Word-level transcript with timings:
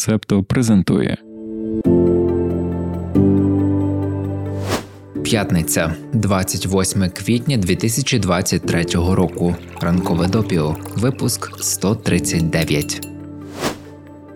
Септо 0.00 0.42
презентує. 0.42 1.16
П'ятниця, 5.24 5.94
28 6.12 7.10
квітня 7.10 7.56
2023 7.56 8.84
року. 8.94 9.56
Ранкове 9.80 10.28
допіо. 10.28 10.76
Випуск 10.96 11.50
139. 11.60 13.08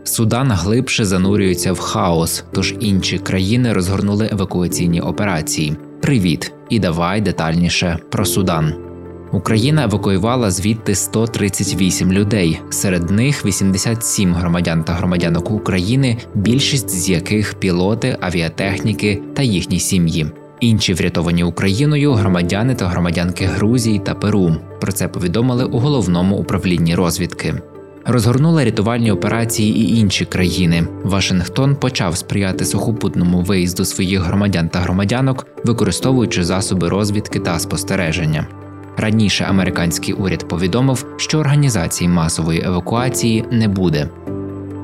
Судан 0.05 0.51
глибше 0.53 1.05
занурюється 1.05 1.73
в 1.73 1.79
хаос, 1.79 2.45
тож 2.53 2.75
інші 2.81 3.19
країни 3.19 3.73
розгорнули 3.73 4.29
евакуаційні 4.33 5.01
операції. 5.01 5.77
Привіт! 6.03 6.53
І 6.71 6.79
давай 6.79 7.21
детальніше 7.21 7.99
про 8.11 8.25
Судан. 8.25 8.94
Україна 9.35 9.85
евакуювала 9.85 10.51
звідти 10.51 10.95
138 10.95 12.13
людей, 12.13 12.61
серед 12.71 13.11
них 13.11 13.47
87 13.47 14.35
громадян 14.35 14.85
та 14.85 14.93
громадянок 14.93 15.51
України, 15.51 16.17
більшість 16.35 16.91
з 16.91 17.11
яких 17.11 17.55
пілоти, 17.55 18.17
авіатехніки 18.21 19.23
та 19.35 19.43
їхні 19.43 19.81
сім'ї. 19.81 20.27
Інші 20.61 20.95
врятовані 20.95 21.45
Україною 21.45 22.13
громадяни 22.13 22.75
та 22.75 22.87
громадянки 22.87 23.45
Грузії 23.45 23.99
та 23.99 24.15
Перу. 24.15 24.57
Про 24.81 24.93
це 24.93 25.09
повідомили 25.09 25.65
у 25.65 25.79
головному 25.79 26.37
управлінні 26.37 26.95
розвідки. 26.95 27.55
Розгорнули 28.07 28.65
рятувальні 28.65 29.13
операції 29.13 29.77
і 29.77 29.99
інші 29.99 30.25
країни. 30.25 30.87
Вашингтон 31.05 31.77
почав 31.77 32.17
сприяти 32.17 32.65
сухопутному 32.65 33.41
виїзду 33.41 33.85
своїх 33.85 34.21
громадян 34.21 34.69
та 34.69 34.79
громадянок, 34.79 35.47
використовуючи 35.65 36.45
засоби 36.45 36.89
розвідки 36.89 37.39
та 37.39 37.59
спостереження. 37.59 38.47
Раніше 38.97 39.45
американський 39.45 40.15
уряд 40.15 40.49
повідомив, 40.49 41.07
що 41.17 41.39
організації 41.39 42.09
масової 42.09 42.65
евакуації 42.65 43.45
не 43.51 43.69
буде. 43.69 44.09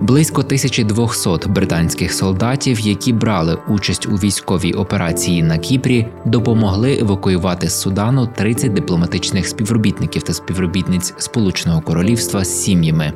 Близько 0.01 0.41
1200 0.41 1.49
британських 1.49 2.13
солдатів, 2.13 2.81
які 2.81 3.13
брали 3.13 3.59
участь 3.69 4.07
у 4.07 4.11
військовій 4.11 4.73
операції 4.73 5.43
на 5.43 5.59
Кіпрі, 5.59 6.07
допомогли 6.25 6.99
евакуювати 6.99 7.69
з 7.69 7.81
Судану 7.81 8.27
30 8.27 8.73
дипломатичних 8.73 9.47
співробітників 9.47 10.23
та 10.23 10.33
співробітниць 10.33 11.15
Сполученого 11.17 11.81
Королівства 11.81 12.45
з 12.45 12.63
сім'ями. 12.63 13.13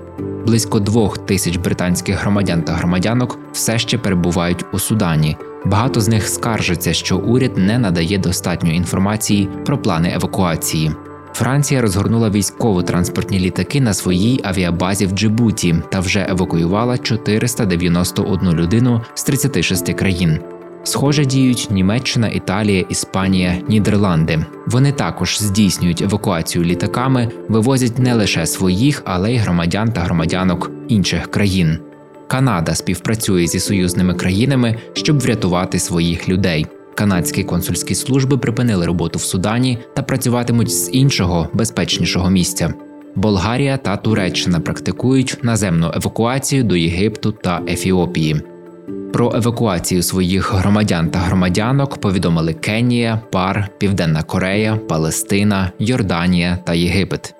Близько 0.47 0.81
двох 0.81 1.19
тисяч 1.19 1.57
британських 1.57 2.21
громадян 2.21 2.63
та 2.63 2.73
громадянок 2.73 3.39
все 3.53 3.79
ще 3.79 3.99
перебувають 3.99 4.65
у 4.73 4.79
Судані. 4.79 5.37
Багато 5.65 6.01
з 6.01 6.09
них 6.09 6.29
скаржаться, 6.29 6.93
що 6.93 7.19
уряд 7.19 7.57
не 7.57 7.79
надає 7.79 8.19
достатньо 8.19 8.73
інформації 8.73 9.49
про 9.67 9.79
плани 9.79 10.13
евакуації. 10.15 10.91
Франція 11.35 11.81
розгорнула 11.81 12.31
військово-транспортні 12.31 13.39
літаки 13.39 13.81
на 13.81 13.95
своїй 13.95 14.41
авіабазі 14.45 15.07
в 15.07 15.11
Джибуті 15.11 15.75
та 15.91 16.01
вже 16.01 16.27
евакуювала 16.31 16.99
491 16.99 18.53
людину 18.53 19.01
з 19.15 19.23
36 19.23 19.93
країн. 19.95 20.39
Схоже 20.85 21.25
діють 21.25 21.69
Німеччина, 21.71 22.29
Італія, 22.29 22.81
Іспанія, 22.89 23.57
Нідерланди. 23.69 24.47
Вони 24.67 24.93
також 24.93 25.39
здійснюють 25.43 26.03
евакуацію 26.03 26.65
літаками, 26.65 27.29
вивозять 27.49 27.99
не 27.99 28.15
лише 28.15 28.47
своїх, 28.47 29.03
але 29.05 29.33
й 29.33 29.37
громадян 29.37 29.93
та 29.93 30.01
громадянок 30.01 30.71
інших 30.89 31.31
країн. 31.31 31.79
Канада 32.27 32.75
співпрацює 32.75 33.47
зі 33.47 33.61
союзними 33.61 34.15
країнами, 34.15 34.77
щоб 34.93 35.21
врятувати 35.21 35.79
своїх 35.79 36.29
людей. 36.29 36.67
Канадські 36.95 37.45
консульські 37.45 37.95
служби 37.95 38.39
припинили 38.39 38.87
роботу 38.87 39.19
в 39.19 39.23
Судані 39.23 39.79
та 39.95 40.03
працюватимуть 40.03 40.71
з 40.71 40.91
іншого 40.93 41.49
безпечнішого 41.53 42.31
місця. 42.31 42.75
Болгарія 43.15 43.77
та 43.77 43.97
Туреччина 43.97 44.61
практикують 44.61 45.39
наземну 45.43 45.93
евакуацію 45.95 46.65
до 46.65 46.77
Єгипту 46.77 47.33
та 47.33 47.63
Ефіопії. 47.69 48.43
Про 49.13 49.33
евакуацію 49.37 50.03
своїх 50.03 50.55
громадян 50.55 51.11
та 51.11 51.19
громадянок 51.19 52.01
повідомили 52.01 52.55
Кенія, 52.55 53.21
Пар, 53.33 53.69
Південна 53.79 54.23
Корея, 54.23 54.77
Палестина, 54.77 55.73
Йорданія 55.79 56.59
та 56.65 56.75
Єгипет. 56.75 57.35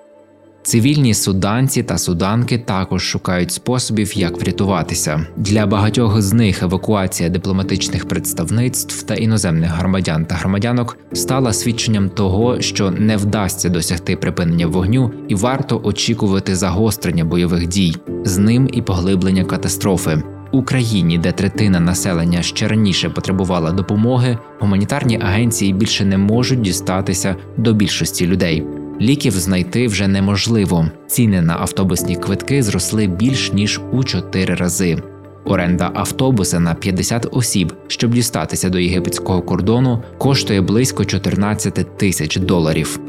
Цивільні 0.65 1.13
суданці 1.13 1.83
та 1.83 1.97
суданки 1.97 2.57
також 2.57 3.03
шукають 3.03 3.51
способів, 3.51 4.17
як 4.17 4.41
врятуватися. 4.41 5.27
Для 5.37 5.65
багатьох 5.65 6.21
з 6.21 6.33
них 6.33 6.63
евакуація 6.63 7.29
дипломатичних 7.29 8.07
представництв 8.07 9.03
та 9.03 9.15
іноземних 9.15 9.71
громадян 9.71 10.25
та 10.25 10.35
громадянок 10.35 10.97
стала 11.13 11.53
свідченням 11.53 12.09
того, 12.09 12.61
що 12.61 12.91
не 12.91 13.17
вдасться 13.17 13.69
досягти 13.69 14.15
припинення 14.15 14.67
вогню, 14.67 15.11
і 15.27 15.35
варто 15.35 15.81
очікувати 15.83 16.55
загострення 16.55 17.25
бойових 17.25 17.67
дій, 17.67 17.95
з 18.23 18.37
ним 18.37 18.69
і 18.73 18.81
поглиблення 18.81 19.43
катастрофи. 19.43 20.23
Україні, 20.51 21.17
де 21.17 21.31
третина 21.31 21.79
населення 21.79 22.41
ще 22.41 22.67
раніше 22.67 23.09
потребувала 23.09 23.71
допомоги, 23.71 24.37
гуманітарні 24.59 25.19
агенції 25.21 25.73
більше 25.73 26.05
не 26.05 26.17
можуть 26.17 26.61
дістатися 26.61 27.35
до 27.57 27.73
більшості 27.73 28.27
людей. 28.27 28.63
Ліків 29.01 29.31
знайти 29.31 29.87
вже 29.87 30.07
неможливо. 30.07 30.85
Ціни 31.07 31.41
на 31.41 31.57
автобусні 31.57 32.15
квитки 32.15 32.63
зросли 32.63 33.07
більш 33.07 33.53
ніж 33.53 33.81
у 33.91 34.03
4 34.03 34.55
рази. 34.55 34.97
Оренда 35.45 35.91
автобуса 35.93 36.59
на 36.59 36.73
50 36.73 37.27
осіб, 37.31 37.73
щоб 37.87 38.13
дістатися 38.13 38.69
до 38.69 38.79
єгипетського 38.79 39.41
кордону, 39.41 40.03
коштує 40.17 40.61
близько 40.61 41.05
14 41.05 41.97
тисяч 41.97 42.37
доларів. 42.37 42.99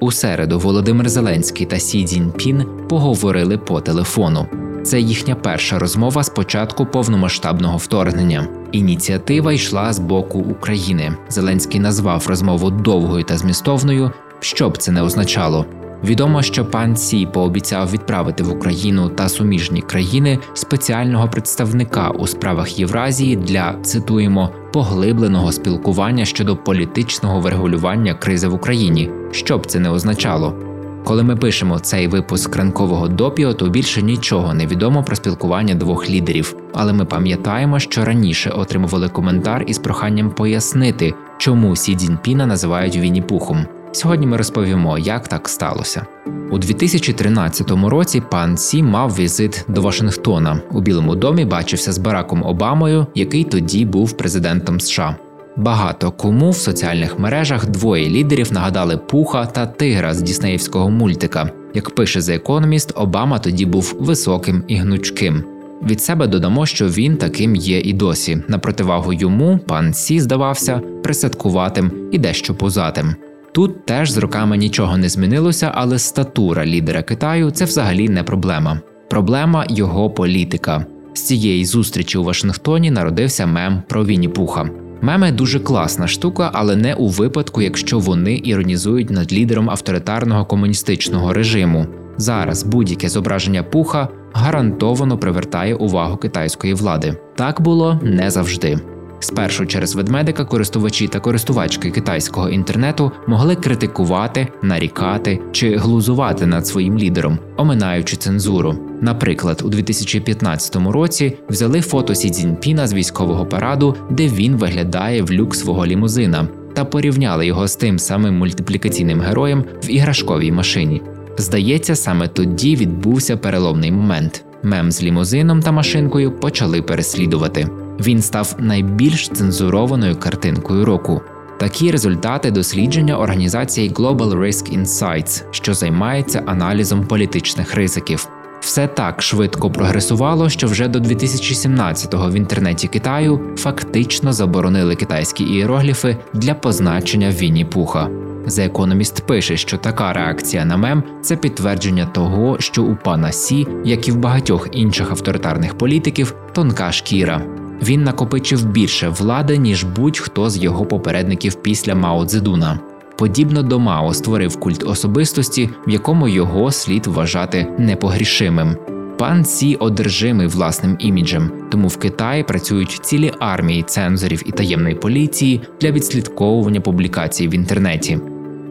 У 0.00 0.12
середу 0.12 0.58
Володимир 0.58 1.08
Зеленський 1.08 1.66
та 1.66 1.78
Сі 1.78 2.04
Цзіньпін 2.04 2.64
поговорили 2.88 3.58
по 3.58 3.80
телефону. 3.80 4.46
Це 4.82 5.00
їхня 5.00 5.34
перша 5.34 5.78
розмова 5.78 6.22
з 6.22 6.28
початку 6.28 6.86
повномасштабного 6.86 7.76
вторгнення. 7.76 8.59
Ініціатива 8.72 9.52
йшла 9.52 9.92
з 9.92 9.98
боку 9.98 10.38
України. 10.38 11.12
Зеленський 11.28 11.80
назвав 11.80 12.26
розмову 12.26 12.70
довгою 12.70 13.24
та 13.24 13.38
змістовною. 13.38 14.10
Що 14.40 14.70
б 14.70 14.78
це 14.78 14.92
не 14.92 15.02
означало. 15.02 15.66
Відомо, 16.04 16.42
що 16.42 16.64
пан 16.64 16.96
Сі 16.96 17.26
пообіцяв 17.26 17.90
відправити 17.90 18.42
в 18.42 18.50
Україну 18.50 19.08
та 19.08 19.28
суміжні 19.28 19.80
країни 19.80 20.38
спеціального 20.54 21.28
представника 21.28 22.10
у 22.10 22.26
справах 22.26 22.78
Євразії 22.78 23.36
для 23.36 23.74
цитуємо 23.82 24.50
поглибленого 24.72 25.52
спілкування 25.52 26.24
щодо 26.24 26.56
політичного 26.56 27.40
врегулювання 27.40 28.14
кризи 28.14 28.48
в 28.48 28.54
Україні. 28.54 29.10
Що 29.30 29.58
б 29.58 29.66
це 29.66 29.80
не 29.80 29.90
означало. 29.90 30.69
Коли 31.04 31.22
ми 31.22 31.36
пишемо 31.36 31.78
цей 31.78 32.08
випуск 32.08 32.56
ранкового 32.56 33.08
допіо, 33.08 33.54
то 33.54 33.68
більше 33.68 34.02
нічого 34.02 34.54
не 34.54 34.66
відомо 34.66 35.02
про 35.04 35.16
спілкування 35.16 35.74
двох 35.74 36.10
лідерів. 36.10 36.56
Але 36.74 36.92
ми 36.92 37.04
пам'ятаємо, 37.04 37.78
що 37.78 38.04
раніше 38.04 38.50
отримували 38.50 39.08
коментар 39.08 39.64
із 39.66 39.78
проханням 39.78 40.30
пояснити, 40.30 41.14
чому 41.38 41.76
Сі 41.76 41.96
Цзіньпіна 41.96 42.46
називають 42.46 42.96
Вінні-Пухом. 42.96 43.66
Сьогодні 43.92 44.26
ми 44.26 44.36
розповімо, 44.36 44.98
як 44.98 45.28
так 45.28 45.48
сталося. 45.48 46.06
У 46.50 46.58
2013 46.58 47.70
році 47.70 48.22
пан 48.30 48.56
Сі 48.56 48.82
мав 48.82 49.16
візит 49.18 49.64
до 49.68 49.82
Вашингтона. 49.82 50.60
У 50.70 50.80
Білому 50.80 51.14
домі 51.16 51.44
бачився 51.44 51.92
з 51.92 51.98
Бараком 51.98 52.42
Обамою, 52.42 53.06
який 53.14 53.44
тоді 53.44 53.84
був 53.84 54.12
президентом 54.12 54.80
США. 54.80 55.16
Багато 55.56 56.10
кому 56.10 56.50
в 56.50 56.56
соціальних 56.56 57.18
мережах 57.18 57.66
двоє 57.66 58.08
лідерів 58.08 58.52
нагадали 58.52 58.96
пуха 58.96 59.46
та 59.46 59.66
тигра 59.66 60.14
з 60.14 60.22
Діснеївського 60.22 60.90
мультика. 60.90 61.50
Як 61.74 61.90
пише 61.90 62.20
The 62.20 62.42
Economist, 62.42 62.92
Обама 62.94 63.38
тоді 63.38 63.66
був 63.66 63.96
високим 64.00 64.64
і 64.68 64.76
гнучким. 64.76 65.44
Від 65.82 66.02
себе 66.02 66.26
додамо, 66.26 66.66
що 66.66 66.88
він 66.88 67.16
таким 67.16 67.56
є 67.56 67.80
і 67.80 67.92
досі. 67.92 68.42
На 68.48 68.58
противагу 68.58 69.12
йому 69.12 69.58
пан 69.66 69.94
Сі 69.94 70.20
здавався 70.20 70.80
присадкуватим 71.02 71.90
і 72.12 72.18
дещо 72.18 72.54
пузатим. 72.54 73.14
Тут 73.52 73.86
теж 73.86 74.10
з 74.10 74.16
роками 74.16 74.56
нічого 74.56 74.96
не 74.96 75.08
змінилося, 75.08 75.72
але 75.74 75.98
статура 75.98 76.66
лідера 76.66 77.02
Китаю 77.02 77.50
це 77.50 77.64
взагалі 77.64 78.08
не 78.08 78.22
проблема. 78.22 78.80
Проблема 79.10 79.66
його 79.68 80.10
політика. 80.10 80.86
З 81.14 81.22
цієї 81.22 81.64
зустрічі 81.64 82.18
у 82.18 82.24
Вашингтоні 82.24 82.90
народився 82.90 83.46
мем 83.46 83.82
про 83.88 84.04
Вінні 84.04 84.28
Пуха. 84.28 84.70
Меми 85.02 85.32
дуже 85.32 85.60
класна 85.60 86.06
штука, 86.06 86.50
але 86.54 86.76
не 86.76 86.94
у 86.94 87.08
випадку, 87.08 87.62
якщо 87.62 87.98
вони 87.98 88.40
іронізують 88.44 89.10
над 89.10 89.32
лідером 89.32 89.70
авторитарного 89.70 90.44
комуністичного 90.44 91.32
режиму. 91.32 91.86
Зараз 92.16 92.62
будь-яке 92.62 93.08
зображення 93.08 93.62
пуха 93.62 94.08
гарантовано 94.32 95.18
привертає 95.18 95.74
увагу 95.74 96.16
китайської 96.16 96.74
влади. 96.74 97.16
Так 97.36 97.60
було 97.60 98.00
не 98.02 98.30
завжди. 98.30 98.78
Спершу 99.20 99.66
через 99.66 99.94
ведмедика 99.94 100.44
користувачі 100.44 101.08
та 101.08 101.20
користувачки 101.20 101.90
китайського 101.90 102.48
інтернету 102.48 103.12
могли 103.26 103.56
критикувати, 103.56 104.48
нарікати 104.62 105.40
чи 105.52 105.76
глузувати 105.76 106.46
над 106.46 106.66
своїм 106.66 106.98
лідером, 106.98 107.38
оминаючи 107.56 108.16
цензуру. 108.16 108.74
Наприклад, 109.00 109.62
у 109.64 109.68
2015 109.68 110.76
році 110.76 111.36
взяли 111.48 111.80
фото 111.80 112.14
Сі 112.14 112.30
Цзіньпіна 112.30 112.86
з 112.86 112.94
військового 112.94 113.46
параду, 113.46 113.96
де 114.10 114.28
він 114.28 114.56
виглядає 114.56 115.22
в 115.22 115.32
люк 115.32 115.54
свого 115.54 115.86
лімузина, 115.86 116.48
та 116.74 116.84
порівняли 116.84 117.46
його 117.46 117.68
з 117.68 117.76
тим 117.76 117.98
самим 117.98 118.38
мультиплікаційним 118.38 119.20
героєм 119.20 119.64
в 119.82 119.90
іграшковій 119.90 120.52
машині. 120.52 121.02
Здається, 121.38 121.96
саме 121.96 122.28
тоді 122.28 122.76
відбувся 122.76 123.36
переломний 123.36 123.92
момент. 123.92 124.44
мем 124.62 124.92
з 124.92 125.02
лімузином 125.02 125.60
та 125.62 125.72
машинкою 125.72 126.32
почали 126.32 126.82
переслідувати. 126.82 127.68
Він 128.00 128.22
став 128.22 128.54
найбільш 128.58 129.28
цензурованою 129.28 130.16
картинкою 130.16 130.84
року. 130.84 131.22
Такі 131.58 131.90
результати 131.90 132.50
дослідження 132.50 133.18
організації 133.18 133.90
Global 133.90 134.38
Risk 134.38 134.78
Insights, 134.78 135.44
що 135.50 135.74
займається 135.74 136.42
аналізом 136.46 137.06
політичних 137.06 137.74
ризиків. 137.74 138.28
Все 138.60 138.86
так 138.86 139.22
швидко 139.22 139.70
прогресувало, 139.70 140.48
що 140.48 140.66
вже 140.66 140.88
до 140.88 140.98
2017-го 140.98 142.30
в 142.30 142.34
інтернеті 142.34 142.88
Китаю 142.88 143.40
фактично 143.56 144.32
заборонили 144.32 144.96
китайські 144.96 145.44
іерогліфи 145.44 146.16
для 146.34 146.54
позначення 146.54 147.30
Вінні 147.30 147.64
Пуха. 147.64 148.08
The 148.46 148.72
Economist 148.72 149.22
пише, 149.22 149.56
що 149.56 149.76
така 149.76 150.12
реакція 150.12 150.64
на 150.64 150.76
мем 150.76 151.02
це 151.22 151.36
підтвердження 151.36 152.06
того, 152.06 152.56
що 152.60 152.82
у 152.82 152.96
пана 152.96 153.32
Сі, 153.32 153.66
як 153.84 154.08
і 154.08 154.12
в 154.12 154.16
багатьох 154.16 154.68
інших 154.72 155.10
авторитарних 155.10 155.78
політиків, 155.78 156.34
тонка 156.52 156.92
шкіра. 156.92 157.59
Він 157.82 158.02
накопичив 158.02 158.64
більше 158.64 159.08
влади, 159.08 159.58
ніж 159.58 159.84
будь-хто 159.84 160.50
з 160.50 160.58
його 160.58 160.86
попередників 160.86 161.54
після 161.54 161.94
Мао 161.94 162.26
Цзедуна. 162.26 162.80
Подібно 163.18 163.62
до 163.62 163.78
Мао 163.78 164.14
створив 164.14 164.60
культ 164.60 164.82
особистості, 164.82 165.70
в 165.86 165.90
якому 165.90 166.28
його 166.28 166.70
слід 166.70 167.06
вважати 167.06 167.66
непогрішимим. 167.78 168.76
Пан 169.18 169.44
Сі 169.44 169.74
одержимий 169.74 170.46
власним 170.46 170.96
іміджем, 170.98 171.50
тому 171.70 171.88
в 171.88 171.96
Китаї 171.96 172.42
працюють 172.42 173.00
цілі 173.02 173.32
армії 173.38 173.82
цензорів 173.82 174.42
і 174.46 174.52
таємної 174.52 174.94
поліції 174.94 175.60
для 175.80 175.90
відслідковування 175.90 176.80
публікацій 176.80 177.48
в 177.48 177.54
інтернеті. 177.54 178.18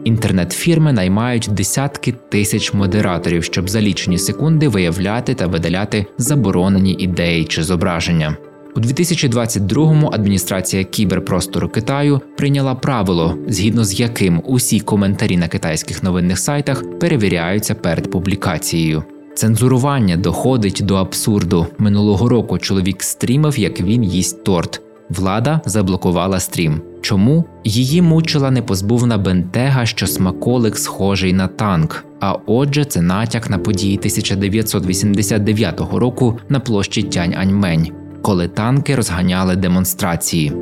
Інтернет-фірми 0.04 0.92
наймають 0.92 1.48
десятки 1.50 2.14
тисяч 2.28 2.74
модераторів, 2.74 3.44
щоб 3.44 3.70
за 3.70 3.80
лічені 3.80 4.18
секунди 4.18 4.68
виявляти 4.68 5.34
та 5.34 5.46
видаляти 5.46 6.06
заборонені 6.18 6.92
ідеї 6.92 7.44
чи 7.44 7.62
зображення. 7.62 8.36
У 8.76 8.80
2022-му 8.80 10.10
адміністрація 10.12 10.84
кіберпростору 10.84 11.68
Китаю 11.68 12.20
прийняла 12.36 12.74
правило, 12.74 13.38
згідно 13.48 13.84
з 13.84 14.00
яким 14.00 14.42
усі 14.46 14.80
коментарі 14.80 15.36
на 15.36 15.48
китайських 15.48 16.02
новинних 16.02 16.38
сайтах 16.38 16.98
перевіряються 16.98 17.74
перед 17.74 18.10
публікацією. 18.10 19.04
Цензурування 19.34 20.16
доходить 20.16 20.80
до 20.84 20.94
абсурду. 20.94 21.66
Минулого 21.78 22.28
року 22.28 22.58
чоловік 22.58 23.02
стрімив, 23.02 23.58
як 23.58 23.80
він 23.80 24.04
їсть 24.04 24.44
торт. 24.44 24.82
Влада 25.10 25.60
заблокувала 25.64 26.40
стрім. 26.40 26.80
Чому 27.00 27.44
її 27.64 28.02
мучила 28.02 28.50
непозбувна 28.50 29.18
бентега, 29.18 29.86
що 29.86 30.06
смаколик 30.06 30.78
схожий 30.78 31.32
на 31.32 31.46
танк? 31.46 32.04
А 32.20 32.32
отже, 32.46 32.84
це 32.84 33.02
натяк 33.02 33.50
на 33.50 33.58
події 33.58 33.98
1989 33.98 35.80
року 35.92 36.38
на 36.48 36.60
площі 36.60 37.02
Тянь 37.02 37.34
Аньмень, 37.34 37.90
коли 38.22 38.48
танки 38.48 38.96
розганяли 38.96 39.56
демонстрації. 39.56 40.52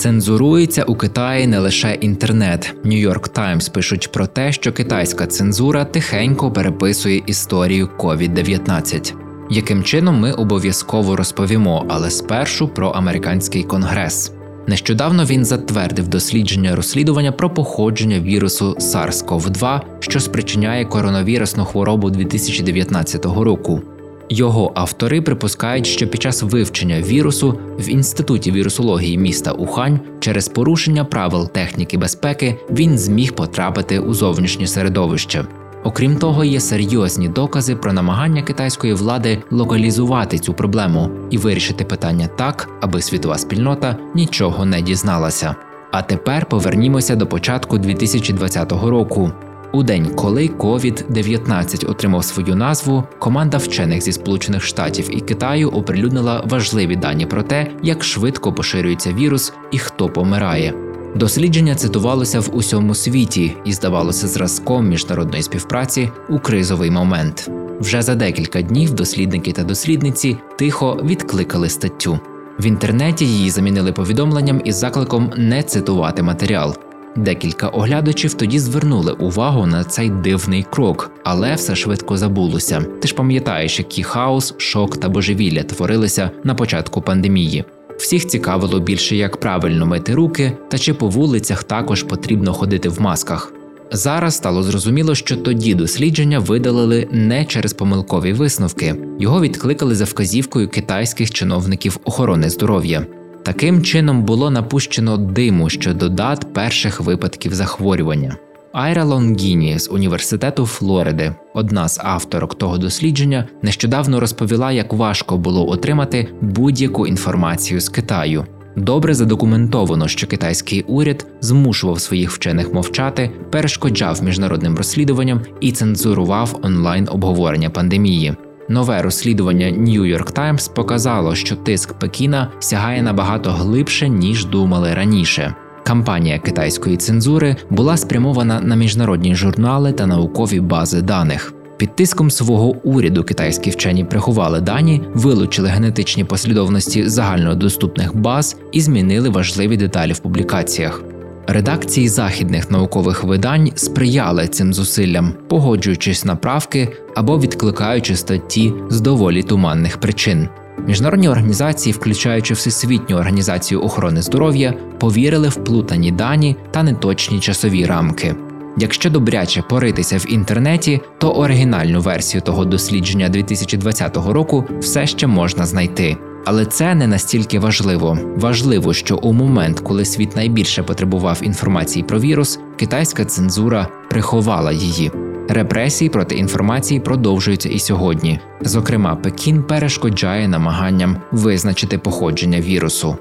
Цензурується 0.00 0.82
у 0.84 0.94
Китаї 0.94 1.46
не 1.46 1.58
лише 1.58 1.94
інтернет. 1.94 2.74
Нью-Йорк 2.84 3.28
Таймс 3.28 3.68
пишуть 3.68 4.12
про 4.12 4.26
те, 4.26 4.52
що 4.52 4.72
китайська 4.72 5.26
цензура 5.26 5.84
тихенько 5.84 6.52
переписує 6.52 7.22
історію 7.26 7.88
COVID-19. 7.98 9.14
Яким 9.50 9.82
чином 9.82 10.20
ми 10.20 10.32
обов'язково 10.32 11.16
розповімо, 11.16 11.86
але 11.88 12.10
спершу 12.10 12.68
про 12.68 12.88
американський 12.88 13.62
конгрес. 13.62 14.32
Нещодавно 14.66 15.24
він 15.24 15.44
затвердив 15.44 16.08
дослідження 16.08 16.76
розслідування 16.76 17.32
про 17.32 17.50
походження 17.50 18.20
вірусу 18.20 18.76
SARS-CoV-2, 18.80 19.80
що 20.00 20.20
спричиняє 20.20 20.84
коронавірусну 20.84 21.64
хворобу 21.64 22.10
2019 22.10 23.24
року. 23.24 23.82
Його 24.32 24.72
автори 24.74 25.22
припускають, 25.22 25.86
що 25.86 26.08
під 26.08 26.22
час 26.22 26.42
вивчення 26.42 27.00
вірусу 27.00 27.58
в 27.78 27.88
інституті 27.88 28.52
вірусології 28.52 29.18
міста 29.18 29.52
Ухань 29.52 30.00
через 30.20 30.48
порушення 30.48 31.04
правил 31.04 31.48
техніки 31.48 31.98
безпеки 31.98 32.56
він 32.70 32.98
зміг 32.98 33.32
потрапити 33.32 33.98
у 33.98 34.14
зовнішнє 34.14 34.66
середовище. 34.66 35.44
Окрім 35.84 36.16
того, 36.16 36.44
є 36.44 36.60
серйозні 36.60 37.28
докази 37.28 37.76
про 37.76 37.92
намагання 37.92 38.42
китайської 38.42 38.92
влади 38.92 39.42
локалізувати 39.50 40.38
цю 40.38 40.54
проблему 40.54 41.10
і 41.30 41.38
вирішити 41.38 41.84
питання 41.84 42.26
так, 42.26 42.68
аби 42.80 43.02
світова 43.02 43.38
спільнота 43.38 43.96
нічого 44.14 44.64
не 44.64 44.82
дізналася. 44.82 45.54
А 45.90 46.02
тепер 46.02 46.46
повернімося 46.46 47.16
до 47.16 47.26
початку 47.26 47.78
2020 47.78 48.72
року. 48.72 49.32
У 49.72 49.82
день, 49.82 50.14
коли 50.14 50.48
COVID-19 50.48 51.90
отримав 51.90 52.24
свою 52.24 52.56
назву, 52.56 53.04
команда 53.18 53.56
вчених 53.56 54.02
зі 54.02 54.12
Сполучених 54.12 54.62
Штатів 54.62 55.16
і 55.16 55.20
Китаю 55.20 55.68
оприлюднила 55.68 56.44
важливі 56.46 56.96
дані 56.96 57.26
про 57.26 57.42
те, 57.42 57.70
як 57.82 58.04
швидко 58.04 58.52
поширюється 58.52 59.12
вірус 59.12 59.52
і 59.70 59.78
хто 59.78 60.08
помирає. 60.08 60.74
Дослідження 61.14 61.74
цитувалося 61.74 62.40
в 62.40 62.56
усьому 62.56 62.94
світі 62.94 63.56
і 63.64 63.72
здавалося 63.72 64.28
зразком 64.28 64.88
міжнародної 64.88 65.42
співпраці 65.42 66.10
у 66.28 66.38
кризовий 66.38 66.90
момент. 66.90 67.50
Вже 67.80 68.02
за 68.02 68.14
декілька 68.14 68.62
днів 68.62 68.94
дослідники 68.94 69.52
та 69.52 69.62
дослідниці 69.64 70.38
тихо 70.56 71.00
відкликали 71.04 71.68
статтю. 71.68 72.20
В 72.58 72.66
інтернеті 72.66 73.24
її 73.26 73.50
замінили 73.50 73.92
повідомленням 73.92 74.60
із 74.64 74.76
закликом 74.76 75.32
не 75.36 75.62
цитувати 75.62 76.22
матеріал. 76.22 76.76
Декілька 77.16 77.68
оглядачів 77.68 78.34
тоді 78.34 78.58
звернули 78.58 79.12
увагу 79.12 79.66
на 79.66 79.84
цей 79.84 80.10
дивний 80.10 80.66
крок, 80.70 81.10
але 81.24 81.54
все 81.54 81.76
швидко 81.76 82.16
забулося. 82.16 82.84
Ти 83.02 83.08
ж 83.08 83.14
пам'ятаєш, 83.14 83.78
який 83.78 84.04
хаос, 84.04 84.54
шок 84.58 84.96
та 84.96 85.08
божевілля 85.08 85.62
творилися 85.62 86.30
на 86.44 86.54
початку 86.54 87.02
пандемії. 87.02 87.64
Всіх 87.98 88.26
цікавило 88.26 88.80
більше, 88.80 89.16
як 89.16 89.36
правильно 89.36 89.86
мити 89.86 90.14
руки, 90.14 90.52
та 90.68 90.78
чи 90.78 90.94
по 90.94 91.08
вулицях 91.08 91.64
також 91.64 92.02
потрібно 92.02 92.52
ходити 92.52 92.88
в 92.88 93.00
масках. 93.00 93.52
Зараз 93.92 94.36
стало 94.36 94.62
зрозуміло, 94.62 95.14
що 95.14 95.36
тоді 95.36 95.74
дослідження 95.74 96.38
видалили 96.38 97.08
не 97.12 97.44
через 97.44 97.72
помилкові 97.72 98.32
висновки, 98.32 98.94
його 99.18 99.40
відкликали 99.40 99.94
за 99.94 100.04
вказівкою 100.04 100.68
китайських 100.68 101.30
чиновників 101.30 102.00
охорони 102.04 102.50
здоров'я. 102.50 103.06
Таким 103.42 103.82
чином 103.82 104.22
було 104.22 104.50
напущено 104.50 105.16
диму 105.16 105.70
щодо 105.70 106.08
дат 106.08 106.54
перших 106.54 107.00
випадків 107.00 107.54
захворювання. 107.54 108.36
Айра 108.72 109.04
Лонгіні 109.04 109.78
з 109.78 109.90
університету 109.90 110.66
Флориди, 110.66 111.34
одна 111.54 111.88
з 111.88 112.00
авторок 112.02 112.58
того 112.58 112.78
дослідження, 112.78 113.48
нещодавно 113.62 114.20
розповіла, 114.20 114.72
як 114.72 114.92
важко 114.92 115.38
було 115.38 115.70
отримати 115.70 116.28
будь-яку 116.40 117.06
інформацію 117.06 117.80
з 117.80 117.88
Китаю. 117.88 118.44
Добре 118.76 119.14
задокументовано, 119.14 120.08
що 120.08 120.26
китайський 120.26 120.82
уряд 120.82 121.26
змушував 121.40 122.00
своїх 122.00 122.30
вчених 122.30 122.74
мовчати, 122.74 123.30
перешкоджав 123.50 124.22
міжнародним 124.22 124.76
розслідуванням 124.76 125.40
і 125.60 125.72
цензурував 125.72 126.60
онлайн 126.62 127.08
обговорення 127.10 127.70
пандемії. 127.70 128.34
Нове 128.70 129.02
розслідування 129.02 129.66
New 129.66 130.00
York 130.00 130.32
Times 130.32 130.72
показало, 130.74 131.34
що 131.34 131.56
тиск 131.56 131.92
Пекіна 131.92 132.48
сягає 132.58 133.02
набагато 133.02 133.50
глибше 133.50 134.08
ніж 134.08 134.46
думали 134.46 134.94
раніше. 134.94 135.54
Кампанія 135.82 136.38
китайської 136.38 136.96
цензури 136.96 137.56
була 137.70 137.96
спрямована 137.96 138.60
на 138.60 138.76
міжнародні 138.76 139.34
журнали 139.34 139.92
та 139.92 140.06
наукові 140.06 140.60
бази 140.60 141.02
даних. 141.02 141.54
Під 141.76 141.96
тиском 141.96 142.30
свого 142.30 142.76
уряду 142.84 143.24
китайські 143.24 143.70
вчені 143.70 144.04
приховали 144.04 144.60
дані, 144.60 145.02
вилучили 145.14 145.68
генетичні 145.68 146.24
послідовності 146.24 147.08
загальнодоступних 147.08 148.16
баз 148.16 148.56
і 148.72 148.80
змінили 148.80 149.28
важливі 149.28 149.76
деталі 149.76 150.12
в 150.12 150.18
публікаціях. 150.18 151.02
Редакції 151.46 152.08
західних 152.08 152.70
наукових 152.70 153.24
видань 153.24 153.70
сприяли 153.74 154.48
цим 154.48 154.74
зусиллям, 154.74 155.34
погоджуючись 155.48 156.24
на 156.24 156.36
правки 156.36 156.88
або 157.16 157.38
відкликаючи 157.38 158.16
статті 158.16 158.72
з 158.88 159.00
доволі 159.00 159.42
туманних 159.42 159.98
причин. 159.98 160.48
Міжнародні 160.86 161.28
організації, 161.28 161.92
включаючи 161.92 162.54
Всесвітню 162.54 163.16
організацію 163.16 163.82
охорони 163.82 164.22
здоров'я, 164.22 164.74
повірили 164.98 165.48
в 165.48 165.54
плутані 165.54 166.12
дані 166.12 166.56
та 166.70 166.82
неточні 166.82 167.40
часові 167.40 167.86
рамки. 167.86 168.34
Якщо 168.76 169.10
добряче 169.10 169.62
поритися 169.62 170.18
в 170.18 170.32
інтернеті, 170.32 171.00
то 171.18 171.30
оригінальну 171.30 172.00
версію 172.00 172.40
того 172.40 172.64
дослідження 172.64 173.28
2020 173.28 174.16
року 174.16 174.64
все 174.80 175.06
ще 175.06 175.26
можна 175.26 175.66
знайти. 175.66 176.16
Але 176.44 176.66
це 176.66 176.94
не 176.94 177.06
настільки 177.06 177.58
важливо. 177.58 178.18
Важливо, 178.36 178.92
що 178.92 179.16
у 179.16 179.32
момент, 179.32 179.80
коли 179.80 180.04
світ 180.04 180.36
найбільше 180.36 180.82
потребував 180.82 181.40
інформації 181.42 182.02
про 182.02 182.20
вірус, 182.20 182.58
китайська 182.76 183.24
цензура 183.24 183.88
приховала 184.10 184.72
її. 184.72 185.10
Репресії 185.48 186.08
проти 186.08 186.34
інформації 186.34 187.00
продовжуються 187.00 187.68
і 187.68 187.78
сьогодні. 187.78 188.40
Зокрема, 188.60 189.16
Пекін 189.16 189.62
перешкоджає 189.62 190.48
намаганням 190.48 191.16
визначити 191.32 191.98
походження 191.98 192.60
вірусу. 192.60 193.16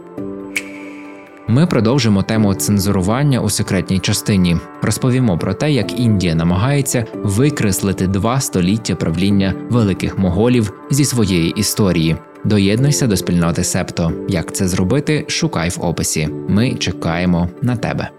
Ми 1.48 1.66
продовжимо 1.66 2.24
тему 2.24 2.54
цензурування 2.54 3.40
у 3.40 3.50
секретній 3.50 4.00
частині. 4.00 4.58
Розповімо 4.82 5.38
про 5.38 5.54
те, 5.54 5.72
як 5.72 6.00
Індія 6.00 6.36
намагається 6.36 7.06
викреслити 7.24 8.08
два 8.08 8.40
століття 8.40 8.96
правління 8.96 9.54
великих 9.70 10.18
моголів 10.18 10.74
зі 10.92 11.06
своєї 11.06 11.50
історії. 11.50 12.16
Доєднуйся 12.46 13.08
до 13.08 13.17
спільноти 13.17 13.63
Септо. 13.63 14.12
Як 14.29 14.55
це 14.55 14.67
зробити? 14.67 15.25
Шукай 15.27 15.69
в 15.69 15.77
описі. 15.81 16.29
Ми 16.48 16.74
чекаємо 16.74 17.50
на 17.62 17.75
тебе. 17.75 18.10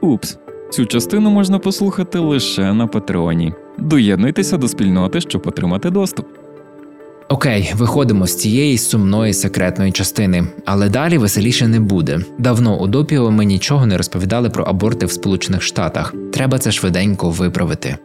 Упс, 0.00 0.38
цю 0.70 0.86
частину 0.86 1.30
можна 1.30 1.58
послухати 1.58 2.18
лише 2.18 2.72
на 2.72 2.86
Патреоні. 2.86 3.52
Доєднуйтеся 3.78 4.56
до 4.56 4.68
спільноти, 4.68 5.20
щоб 5.20 5.42
отримати 5.46 5.90
доступ. 5.90 6.26
Окей, 7.28 7.72
виходимо 7.74 8.26
з 8.26 8.36
цієї 8.36 8.78
сумної 8.78 9.32
секретної 9.32 9.92
частини, 9.92 10.44
але 10.64 10.88
далі 10.88 11.18
веселіше 11.18 11.68
не 11.68 11.80
буде. 11.80 12.20
Давно 12.38 12.80
у 12.80 12.86
допіо 12.86 13.30
ми 13.30 13.44
нічого 13.44 13.86
не 13.86 13.96
розповідали 13.96 14.50
про 14.50 14.64
аборти 14.64 15.06
в 15.06 15.12
Сполучених 15.12 15.62
Штатах. 15.62 16.14
Треба 16.32 16.58
це 16.58 16.72
швиденько 16.72 17.30
виправити. 17.30 17.96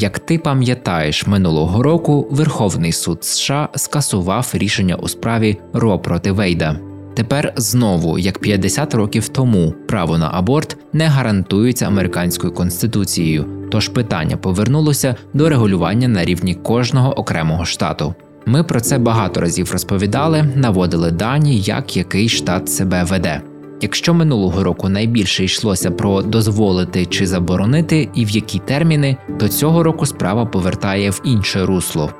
Як 0.00 0.18
ти 0.18 0.38
пам'ятаєш, 0.38 1.26
минулого 1.26 1.82
року 1.82 2.28
Верховний 2.30 2.92
суд 2.92 3.24
США 3.24 3.68
скасував 3.76 4.50
рішення 4.52 4.94
у 4.94 5.08
справі 5.08 5.56
Ро 5.72 5.98
проти 5.98 6.32
Вейда. 6.32 6.80
Тепер 7.14 7.52
знову, 7.56 8.18
як 8.18 8.38
50 8.38 8.94
років 8.94 9.28
тому, 9.28 9.74
право 9.88 10.18
на 10.18 10.30
аборт 10.32 10.76
не 10.92 11.06
гарантується 11.06 11.86
американською 11.86 12.52
конституцією, 12.52 13.46
тож 13.70 13.88
питання 13.88 14.36
повернулося 14.36 15.16
до 15.34 15.48
регулювання 15.48 16.08
на 16.08 16.24
рівні 16.24 16.54
кожного 16.54 17.18
окремого 17.18 17.64
штату. 17.64 18.14
Ми 18.46 18.64
про 18.64 18.80
це 18.80 18.98
багато 18.98 19.40
разів 19.40 19.72
розповідали, 19.72 20.44
наводили 20.54 21.10
дані, 21.10 21.60
як 21.60 21.96
який 21.96 22.28
штат 22.28 22.70
себе 22.70 23.04
веде. 23.04 23.42
Якщо 23.80 24.14
минулого 24.14 24.64
року 24.64 24.88
найбільше 24.88 25.44
йшлося 25.44 25.90
про 25.90 26.22
дозволити 26.22 27.06
чи 27.06 27.26
заборонити 27.26 28.08
і 28.14 28.24
в 28.24 28.30
які 28.30 28.58
терміни, 28.58 29.16
то 29.38 29.48
цього 29.48 29.82
року 29.82 30.06
справа 30.06 30.46
повертає 30.46 31.10
в 31.10 31.20
інше 31.24 31.66
русло. 31.66 32.12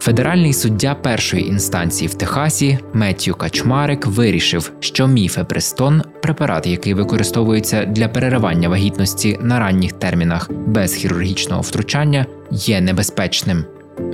Федеральний 0.00 0.52
суддя 0.52 0.94
першої 0.94 1.48
інстанції 1.48 2.08
в 2.08 2.14
Техасі 2.14 2.78
Меттью 2.92 3.34
Качмарик 3.34 4.06
вирішив, 4.06 4.72
що 4.80 5.06
міфепрестон– 5.06 6.02
препарат, 6.22 6.66
який 6.66 6.94
використовується 6.94 7.84
для 7.84 8.08
переривання 8.08 8.68
вагітності 8.68 9.38
на 9.42 9.58
ранніх 9.58 9.92
термінах 9.92 10.50
без 10.66 10.94
хірургічного 10.94 11.62
втручання, 11.62 12.26
є 12.50 12.80
небезпечним. 12.80 13.64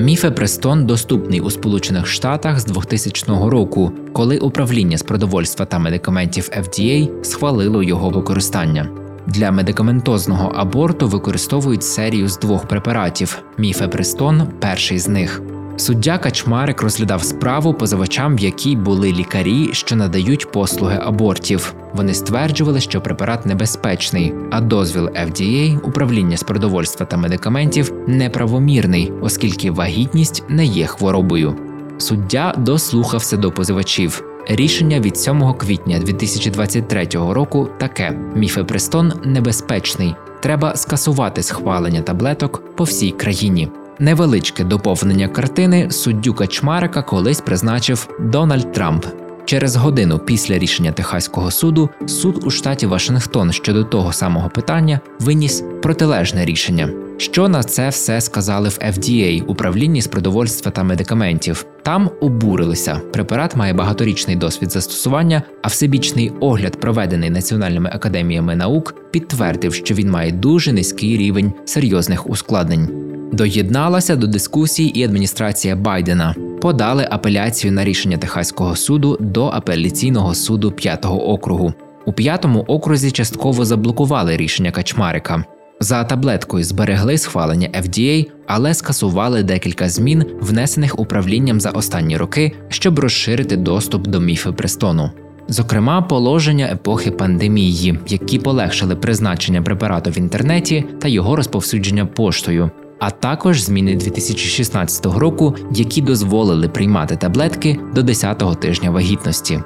Міфепрестон 0.01 0.87
доступний 0.87 1.41
у 1.41 1.51
Сполучених 1.51 2.07
Штатах 2.07 2.61
з 2.61 2.65
2000 2.65 3.27
року, 3.29 3.93
коли 4.13 4.39
управління 4.39 4.99
з 4.99 5.03
продовольства 5.03 5.67
та 5.67 5.79
медикаментів 5.79 6.51
FDA 6.59 7.25
схвалило 7.25 7.83
його 7.83 8.11
використання. 8.11 8.89
Для 9.27 9.51
медикаментозного 9.51 10.49
аборту 10.49 11.09
використовують 11.09 11.85
серію 11.85 12.29
з 12.29 12.39
двох 12.39 12.69
препаратів. 12.69 13.43
Міфепрестон 13.59 14.43
перший 14.61 14.99
з 14.99 15.09
них. 15.09 15.54
Суддя 15.77 16.19
Качмарик 16.19 16.83
розглядав 16.83 17.23
справу 17.25 17.75
позивачам, 17.75 18.37
в 18.37 18.41
якій 18.41 18.77
були 18.77 19.13
лікарі, 19.13 19.71
що 19.73 19.97
надають 19.97 20.53
послуги 20.53 21.01
абортів. 21.03 21.75
Вони 21.95 22.15
стверджували, 22.15 22.81
що 22.81 23.01
препарат 23.01 23.47
небезпечний, 23.47 24.35
а 24.51 24.61
дозвіл 24.61 25.05
FDA, 25.05 25.81
управління 25.81 26.37
з 26.37 26.43
продовольства 26.43 27.07
та 27.07 27.17
медикаментів, 27.17 27.93
неправомірний, 28.07 29.13
оскільки 29.23 29.71
вагітність 29.71 30.43
не 30.49 30.65
є 30.65 30.87
хворобою. 30.87 31.57
Суддя 31.99 32.55
дослухався 32.59 33.37
до 33.37 33.53
позивачів. 33.53 34.25
Рішення 34.49 35.01
від 35.01 35.17
7 35.17 35.55
квітня 35.55 35.99
2023 35.99 37.09
року 37.13 37.69
таке: 37.79 38.19
міфепрестон 38.35 39.13
небезпечний. 39.25 40.15
Треба 40.41 40.77
скасувати 40.77 41.43
схвалення 41.43 42.01
таблеток 42.01 42.77
по 42.77 42.85
всій 42.85 43.11
країні. 43.11 43.69
Невеличке 43.99 44.65
доповнення 44.65 45.29
картини 45.29 45.91
суддю 45.91 46.35
Качмарика 46.35 47.03
колись 47.03 47.41
призначив 47.41 48.09
Дональд 48.21 48.73
Трамп. 48.73 49.07
Через 49.45 49.77
годину 49.77 50.19
після 50.19 50.59
рішення 50.59 50.93
Техаського 50.93 51.51
суду 51.51 51.91
суд 52.07 52.43
у 52.45 52.51
штаті 52.51 52.87
Вашингтон 52.87 53.53
щодо 53.53 53.85
того 53.85 54.13
самого 54.13 54.49
питання 54.49 55.01
виніс 55.21 55.65
протилежне 55.83 56.45
рішення. 56.45 56.91
Що 57.19 57.49
на 57.49 57.63
це 57.63 57.89
все 57.89 58.21
сказали 58.21 58.69
в 58.69 58.79
FDA, 58.89 59.43
управлінні 59.43 60.03
з 60.03 60.07
продовольства 60.07 60.71
та 60.71 60.83
медикаментів? 60.83 61.67
Там 61.83 62.11
обурилися. 62.21 63.01
Препарат 63.13 63.57
має 63.57 63.73
багаторічний 63.73 64.37
досвід 64.37 64.73
застосування, 64.73 65.43
а 65.63 65.69
всебічний 65.69 66.33
огляд, 66.41 66.81
проведений 66.81 67.31
національними 67.31 67.91
академіями 67.93 68.57
наук, 68.57 68.95
підтвердив, 69.11 69.75
що 69.75 69.95
він 69.95 70.11
має 70.11 70.33
дуже 70.33 70.73
низький 70.73 71.17
рівень 71.17 71.53
серйозних 71.65 72.31
ускладнень. 72.31 73.04
Доєдналася 73.35 74.17
до 74.17 74.27
дискусії 74.27 75.01
і 75.01 75.05
адміністрація 75.05 75.77
Байдена. 75.77 76.35
Подали 76.61 77.09
апеляцію 77.11 77.73
на 77.73 77.85
рішення 77.85 78.17
Техаського 78.17 78.77
суду 78.77 79.17
до 79.21 79.47
апеляційного 79.47 80.35
суду 80.35 80.73
п'ятого 80.73 81.29
округу. 81.29 81.75
У 82.07 82.13
п'ятому 82.13 82.61
окрузі 82.61 83.11
частково 83.11 83.65
заблокували 83.65 84.37
рішення 84.37 84.71
Качмарика. 84.71 85.45
За 85.81 86.05
таблеткою 86.05 86.65
зберегли 86.65 87.19
схвалення 87.19 87.69
FDA, 87.69 88.27
але 88.47 88.75
скасували 88.75 89.43
декілька 89.43 89.89
змін, 89.89 90.25
внесених 90.41 90.99
управлінням 90.99 91.61
за 91.61 91.71
останні 91.71 92.17
роки, 92.17 92.53
щоб 92.69 92.99
розширити 92.99 93.57
доступ 93.57 94.07
до 94.07 94.21
міфепрестону. 94.21 95.11
Зокрема, 95.49 96.03
положення 96.03 96.67
епохи 96.67 97.11
пандемії, 97.11 97.99
які 98.09 98.39
полегшили 98.39 98.97
призначення 98.97 99.63
препарату 99.63 100.11
в 100.11 100.19
інтернеті 100.19 100.85
та 101.01 101.09
його 101.09 101.37
розповсюдження 101.37 102.07
поштою, 102.07 102.71
а 103.07 103.11
також 103.11 103.63
зміни 103.63 103.97
2016 103.97 105.07
року, 105.07 105.55
які 105.73 106.03
дозволили 106.03 106.69
приймати 106.69 107.17
таблетки 107.17 107.79
до 107.95 108.01
10-го 108.01 108.55
тижня 108.55 108.91
вагітності. 108.91 109.61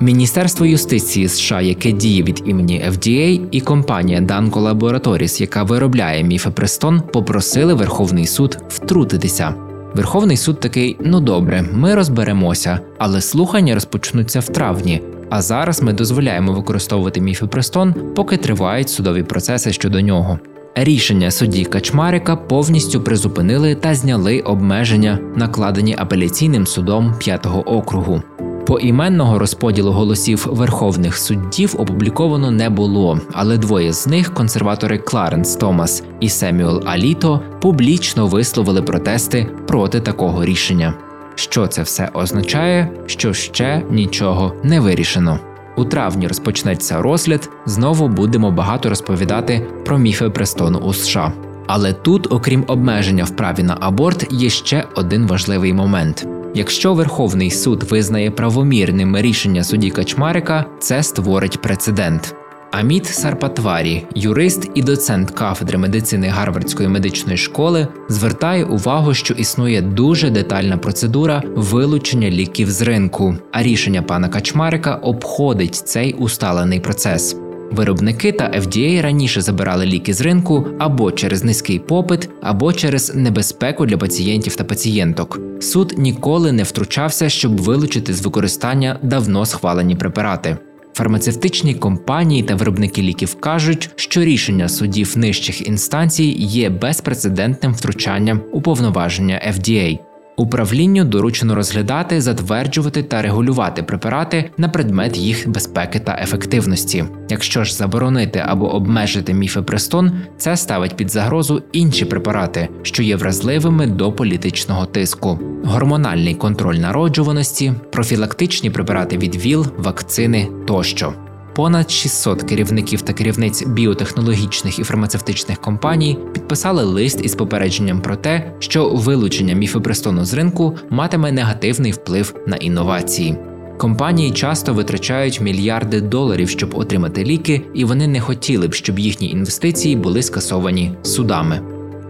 Міністерство 0.00 0.66
юстиції 0.66 1.28
США, 1.28 1.60
яке 1.60 1.92
діє 1.92 2.22
від 2.22 2.42
імені 2.46 2.84
FDA, 2.88 3.40
і 3.50 3.60
компанія 3.60 4.20
Danco 4.20 4.52
Laboratories, 4.52 5.40
яка 5.40 5.62
виробляє 5.62 6.24
міфепрестон, 6.24 7.02
попросили 7.12 7.74
Верховний 7.74 8.26
суд 8.26 8.58
втрутитися. 8.68 9.54
Верховний 9.94 10.36
суд 10.36 10.60
такий: 10.60 10.96
ну 11.00 11.20
добре, 11.20 11.64
ми 11.72 11.94
розберемося, 11.94 12.80
але 12.98 13.20
слухання 13.20 13.74
розпочнуться 13.74 14.40
в 14.40 14.48
травні. 14.48 15.02
А 15.30 15.42
зараз 15.42 15.82
ми 15.82 15.92
дозволяємо 15.92 16.52
використовувати 16.52 17.20
міфепрестон, 17.20 17.94
поки 18.16 18.36
тривають 18.36 18.90
судові 18.90 19.22
процеси 19.22 19.72
щодо 19.72 20.00
нього. 20.00 20.38
Рішення 20.80 21.30
судді 21.30 21.64
Качмарика 21.64 22.36
повністю 22.36 23.00
призупинили 23.00 23.74
та 23.74 23.94
зняли 23.94 24.40
обмеження, 24.40 25.18
накладені 25.36 25.94
апеляційним 25.98 26.66
судом 26.66 27.14
п'ятого 27.18 27.68
округу. 27.68 28.22
Поіменного 28.66 29.38
розподілу 29.38 29.90
голосів 29.90 30.46
верховних 30.50 31.18
суддів 31.18 31.74
опубліковано 31.78 32.50
не 32.50 32.70
було, 32.70 33.20
але 33.32 33.58
двоє 33.58 33.92
з 33.92 34.06
них, 34.06 34.34
консерватори 34.34 34.98
Кларенс 34.98 35.56
Томас 35.56 36.02
і 36.20 36.28
Семюел 36.28 36.82
Аліто, 36.86 37.40
публічно 37.60 38.26
висловили 38.26 38.82
протести 38.82 39.46
проти 39.66 40.00
такого 40.00 40.44
рішення. 40.44 40.94
Що 41.34 41.66
це 41.66 41.82
все 41.82 42.10
означає, 42.14 42.90
що 43.06 43.32
ще 43.34 43.82
нічого 43.90 44.54
не 44.62 44.80
вирішено. 44.80 45.38
У 45.78 45.84
травні 45.84 46.26
розпочнеться 46.28 47.02
розгляд. 47.02 47.50
Знову 47.66 48.08
будемо 48.08 48.50
багато 48.50 48.88
розповідати 48.88 49.66
про 49.84 49.98
міфи 49.98 50.30
престону 50.30 50.78
у 50.78 50.94
США. 50.94 51.32
Але 51.66 51.92
тут, 51.92 52.32
окрім 52.32 52.64
обмеження 52.66 53.24
в 53.24 53.30
праві 53.30 53.62
на 53.62 53.76
аборт, 53.80 54.26
є 54.30 54.50
ще 54.50 54.84
один 54.94 55.26
важливий 55.26 55.72
момент. 55.72 56.26
Якщо 56.54 56.94
Верховний 56.94 57.50
суд 57.50 57.82
визнає 57.82 58.30
правомірним 58.30 59.16
рішення 59.16 59.64
судді 59.64 59.90
Качмарика, 59.90 60.64
це 60.78 61.02
створить 61.02 61.62
прецедент. 61.62 62.34
Аміт 62.70 63.06
Сарпатварі, 63.06 64.06
юрист 64.14 64.70
і 64.74 64.82
доцент 64.82 65.30
кафедри 65.30 65.78
медицини 65.78 66.28
Гарвардської 66.28 66.88
медичної 66.88 67.38
школи, 67.38 67.88
звертає 68.08 68.64
увагу, 68.64 69.14
що 69.14 69.34
існує 69.34 69.82
дуже 69.82 70.30
детальна 70.30 70.76
процедура 70.76 71.42
вилучення 71.54 72.30
ліків 72.30 72.70
з 72.70 72.82
ринку, 72.82 73.36
а 73.52 73.62
рішення 73.62 74.02
пана 74.02 74.28
Качмарика 74.28 74.94
обходить 74.94 75.74
цей 75.74 76.12
усталений 76.12 76.80
процес. 76.80 77.36
Виробники 77.70 78.32
та 78.32 78.50
FDA 78.50 79.02
раніше 79.02 79.40
забирали 79.40 79.86
ліки 79.86 80.14
з 80.14 80.20
ринку 80.20 80.66
або 80.78 81.12
через 81.12 81.44
низький 81.44 81.78
попит, 81.78 82.28
або 82.42 82.72
через 82.72 83.14
небезпеку 83.14 83.86
для 83.86 83.98
пацієнтів 83.98 84.56
та 84.56 84.64
пацієнток. 84.64 85.40
Суд 85.60 85.94
ніколи 85.98 86.52
не 86.52 86.62
втручався, 86.62 87.28
щоб 87.28 87.56
вилучити 87.56 88.14
з 88.14 88.24
використання 88.24 88.98
давно 89.02 89.46
схвалені 89.46 89.96
препарати. 89.96 90.56
Фармацевтичні 90.98 91.74
компанії 91.74 92.42
та 92.42 92.54
виробники 92.54 93.02
ліків 93.02 93.40
кажуть, 93.40 93.90
що 93.96 94.24
рішення 94.24 94.68
судів 94.68 95.18
нижчих 95.18 95.68
інстанцій 95.68 96.36
є 96.38 96.70
безпрецедентним 96.70 97.74
втручанням 97.74 98.40
у 98.52 98.62
повноваження 98.62 99.42
FDA. 99.48 100.07
Управлінню 100.38 101.04
доручено 101.04 101.54
розглядати, 101.54 102.20
затверджувати 102.20 103.02
та 103.02 103.22
регулювати 103.22 103.82
препарати 103.82 104.50
на 104.56 104.68
предмет 104.68 105.16
їх 105.16 105.48
безпеки 105.48 105.98
та 105.98 106.18
ефективності. 106.22 107.04
Якщо 107.28 107.64
ж 107.64 107.74
заборонити 107.74 108.42
або 108.46 108.74
обмежити 108.74 109.34
міфепрестон, 109.34 110.12
це 110.36 110.56
ставить 110.56 110.96
під 110.96 111.10
загрозу 111.10 111.62
інші 111.72 112.04
препарати, 112.04 112.68
що 112.82 113.02
є 113.02 113.16
вразливими 113.16 113.86
до 113.86 114.12
політичного 114.12 114.86
тиску, 114.86 115.38
гормональний 115.64 116.34
контроль 116.34 116.76
народжуваності, 116.76 117.72
профілактичні 117.92 118.70
препарати 118.70 119.18
від 119.18 119.36
ВІЛ, 119.36 119.66
вакцини 119.78 120.48
тощо 120.66 121.14
понад 121.58 121.90
600 121.90 122.42
керівників 122.42 123.02
та 123.02 123.12
керівниць 123.12 123.66
біотехнологічних 123.66 124.78
і 124.78 124.82
фармацевтичних 124.82 125.60
компаній 125.60 126.18
підписали 126.32 126.84
лист 126.84 127.20
із 127.24 127.34
попередженням 127.34 128.00
про 128.00 128.16
те, 128.16 128.52
що 128.58 128.88
вилучення 128.88 129.54
міфепрестону 129.54 130.24
з 130.24 130.34
ринку 130.34 130.76
матиме 130.90 131.32
негативний 131.32 131.92
вплив 131.92 132.34
на 132.46 132.56
інновації. 132.56 133.36
Компанії 133.78 134.30
часто 134.30 134.74
витрачають 134.74 135.40
мільярди 135.40 136.00
доларів, 136.00 136.48
щоб 136.48 136.78
отримати 136.78 137.24
ліки, 137.24 137.62
і 137.74 137.84
вони 137.84 138.06
не 138.06 138.20
хотіли 138.20 138.68
б, 138.68 138.74
щоб 138.74 138.98
їхні 138.98 139.30
інвестиції 139.30 139.96
були 139.96 140.22
скасовані 140.22 140.92
судами. 141.02 141.60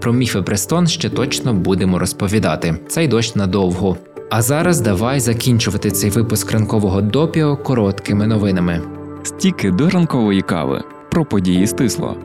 Про 0.00 0.12
міфепрестон 0.12 0.86
ще 0.86 1.10
точно 1.10 1.54
будемо 1.54 1.98
розповідати. 1.98 2.76
Цей 2.88 3.08
дощ 3.08 3.34
надовго. 3.34 3.96
А 4.30 4.42
зараз 4.42 4.80
давай 4.80 5.20
закінчувати 5.20 5.90
цей 5.90 6.10
випуск 6.10 6.52
ранкового 6.52 7.00
допіо 7.00 7.56
короткими 7.56 8.26
новинами. 8.26 8.97
Стіки 9.22 9.70
до 9.70 9.90
ранкової 9.90 10.42
кави 10.42 10.82
про 11.10 11.24
події 11.24 11.66
стисло. 11.66 12.16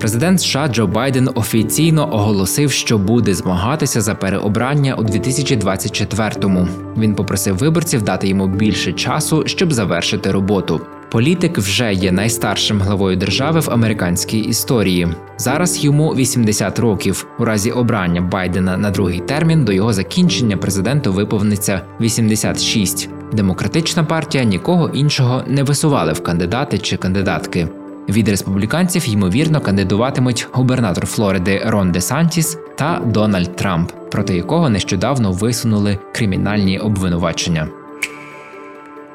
Президент 0.00 0.40
США 0.40 0.68
Джо 0.68 0.86
Байден 0.86 1.28
офіційно 1.34 2.14
оголосив, 2.14 2.72
що 2.72 2.98
буде 2.98 3.34
змагатися 3.34 4.00
за 4.00 4.14
переобрання 4.14 4.94
у 4.94 5.02
2024-му. 5.02 6.68
Він 6.96 7.14
попросив 7.14 7.56
виборців 7.56 8.02
дати 8.02 8.28
йому 8.28 8.46
більше 8.46 8.92
часу, 8.92 9.42
щоб 9.46 9.72
завершити 9.72 10.30
роботу. 10.32 10.80
Політик 11.12 11.58
вже 11.58 11.94
є 11.94 12.12
найстаршим 12.12 12.80
главою 12.80 13.16
держави 13.16 13.60
в 13.60 13.70
американській 13.70 14.38
історії. 14.38 15.08
Зараз 15.36 15.84
йому 15.84 16.14
80 16.14 16.78
років. 16.78 17.26
У 17.38 17.44
разі 17.44 17.70
обрання 17.70 18.20
Байдена 18.20 18.76
на 18.76 18.90
другий 18.90 19.20
термін 19.20 19.64
до 19.64 19.72
його 19.72 19.92
закінчення 19.92 20.56
президенту 20.56 21.12
виповниться 21.12 21.80
86. 22.00 23.08
Демократична 23.32 24.04
партія 24.04 24.44
нікого 24.44 24.88
іншого 24.88 25.42
не 25.46 25.62
висували 25.62 26.12
в 26.12 26.22
кандидати 26.22 26.78
чи 26.78 26.96
кандидатки. 26.96 27.68
Від 28.08 28.28
республіканців 28.28 29.08
ймовірно 29.08 29.60
кандидуватимуть 29.60 30.48
губернатор 30.52 31.06
Флориди 31.06 31.62
Рон 31.66 31.92
Де 31.92 32.00
Сантіс 32.00 32.58
та 32.76 33.02
Дональд 33.06 33.56
Трамп, 33.56 33.92
проти 34.10 34.36
якого 34.36 34.68
нещодавно 34.68 35.32
висунули 35.32 35.98
кримінальні 36.12 36.78
обвинувачення. 36.78 37.68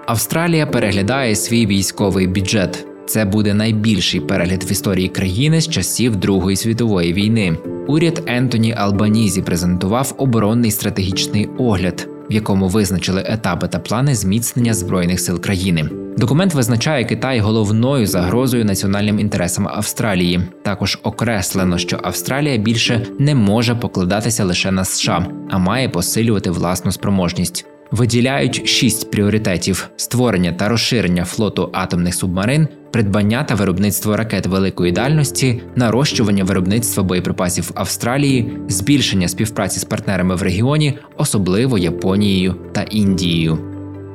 Австралія 0.08 0.66
переглядає 0.66 1.36
свій 1.36 1.66
військовий 1.66 2.28
бюджет. 2.28 2.86
Це 3.06 3.26
буде 3.26 3.54
найбільший 3.54 4.20
перегляд 4.20 4.64
в 4.64 4.72
історії 4.72 5.08
країни 5.08 5.62
з 5.62 5.70
часів 5.70 6.16
Другої 6.16 6.56
світової 6.56 7.14
війни. 7.14 7.58
Уряд 7.88 8.24
Ентоні 8.28 8.74
Албанізі 8.78 9.42
презентував 9.42 10.16
оборонний 10.18 10.72
стратегічний 10.72 11.50
огляд, 11.58 12.10
в 12.30 12.34
якому 12.34 12.68
визначили 12.68 13.24
етапи 13.26 13.68
та 13.68 13.80
плани 13.80 14.16
зміцнення 14.16 14.74
збройних 14.74 15.20
сил 15.20 15.42
країни. 15.42 15.90
Документ 16.18 16.54
визначає 16.54 17.06
Китай 17.06 17.40
головною 17.40 18.08
загрозою 18.08 18.66
національним 18.66 19.20
інтересам 19.20 19.68
Австралії. 19.68 20.42
Також 20.64 21.00
окреслено, 21.04 21.78
що 21.78 22.00
Австралія 22.04 22.58
більше 22.58 23.06
не 23.20 23.36
може 23.36 23.76
покладатися 23.76 24.44
лише 24.44 24.72
на 24.72 24.86
США, 24.86 25.28
а 25.50 25.58
має 25.58 25.90
посилювати 25.90 26.52
власну 26.52 26.92
спроможність. 26.92 27.66
Виділяють 27.92 28.68
шість 28.68 29.12
пріоритетів: 29.12 29.90
створення 29.96 30.52
та 30.52 30.70
розширення 30.70 31.26
флоту 31.26 31.70
атомних 31.74 32.16
субмарин, 32.16 32.68
придбання 32.92 33.44
та 33.44 33.56
виробництво 33.56 34.18
ракет 34.18 34.48
великої 34.48 34.92
дальності, 34.92 35.62
нарощування 35.76 36.44
виробництва 36.44 37.04
боєприпасів 37.04 37.72
Австралії, 37.76 38.52
збільшення 38.68 39.28
співпраці 39.28 39.80
з 39.80 39.84
партнерами 39.84 40.36
в 40.36 40.42
регіоні, 40.42 40.98
особливо 41.18 41.78
Японією 41.78 42.56
та 42.72 42.82
Індією. 42.82 43.60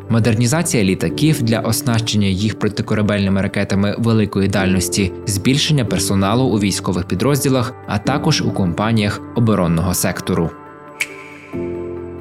Модернізація 0.09 0.85
літаків 0.85 1.43
для 1.43 1.61
оснащення 1.61 2.27
їх 2.27 2.59
протикорабельними 2.59 3.43
ракетами 3.43 3.97
великої 3.99 4.49
дальності, 4.49 5.13
збільшення 5.27 5.85
персоналу 5.85 6.45
у 6.45 6.59
військових 6.59 7.05
підрозділах, 7.05 7.75
а 7.87 7.99
також 7.99 8.43
у 8.43 8.51
компаніях 8.51 9.21
оборонного 9.37 9.95
сектору. 9.95 10.51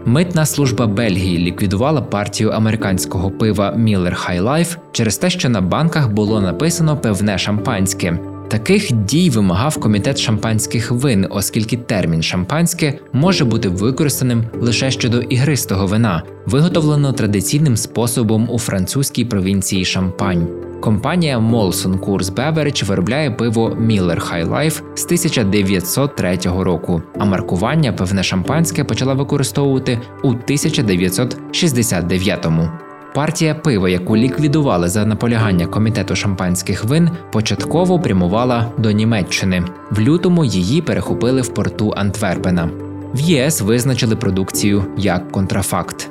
Митна 0.06 0.46
служба 0.46 0.88
Бельгії 0.88 1.38
ліквідувала 1.38 2.02
партію 2.02 2.50
американського 2.50 3.32
пива 3.32 3.76
Miller 3.78 4.28
High 4.28 4.44
Life 4.44 4.78
через 4.92 5.18
те, 5.18 5.30
що 5.30 5.50
на 5.50 5.62
банках 5.62 6.10
було 6.12 6.42
написано 6.42 6.98
певне 6.98 7.38
шампанське. 7.38 8.20
Таких 8.48 8.92
дій 8.92 9.30
вимагав 9.30 9.78
комітет 9.80 10.20
шампанських 10.20 10.92
вин, 10.92 11.28
оскільки 11.30 11.78
термін 11.78 12.24
шампанське 12.24 13.00
може 13.14 13.46
бути 13.46 13.70
використаним 13.70 14.44
лише 14.62 14.92
щодо 14.92 15.22
ігристого 15.22 15.88
вина, 15.88 16.24
виготовленого 16.46 17.14
традиційним 17.14 17.78
способом 17.78 18.50
у 18.50 18.60
французькій 18.60 19.26
провінції 19.26 19.86
Шампань. 19.86 20.71
Компанія 20.82 21.40
Molson 21.40 22.00
Coors 22.00 22.34
Beverage 22.34 22.86
виробляє 22.86 23.32
пиво 23.32 23.70
Miller 23.70 24.32
High 24.32 24.50
Life 24.50 24.82
з 24.96 25.06
1903 25.06 26.40
року, 26.46 27.02
а 27.20 27.26
маркування 27.26 27.94
певне 27.94 28.24
шампанське 28.24 28.84
почала 28.84 29.14
використовувати 29.14 30.00
у 30.24 30.34
1969-му. 30.34 32.70
Партія 33.16 33.56
пива, 33.56 33.90
яку 33.90 34.18
ліквідували 34.18 34.90
за 34.90 35.06
наполягання 35.06 35.66
комітету 35.66 36.16
шампанських 36.16 36.86
вин, 36.86 37.10
початково 37.32 38.00
прямувала 38.00 38.72
до 38.78 38.92
Німеччини. 38.92 39.64
В 39.92 40.00
лютому 40.00 40.46
її 40.46 40.82
перехопили 40.82 41.42
в 41.42 41.54
порту 41.54 41.94
Антверпена. 41.98 42.70
В 43.14 43.20
ЄС 43.20 43.62
визначили 43.62 44.16
продукцію 44.16 44.84
як 44.98 45.32
контрафакт. 45.32 46.11